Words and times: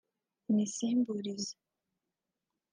imisimburize 0.49 1.51